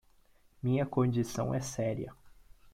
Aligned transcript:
Minha 0.63 0.83
condição 0.83 1.53
é 1.53 1.59
séria. 1.61 2.11